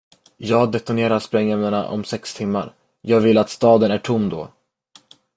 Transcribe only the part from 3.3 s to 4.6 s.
att staden är tom då.